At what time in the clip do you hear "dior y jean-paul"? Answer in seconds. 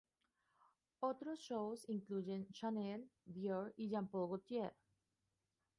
3.23-4.29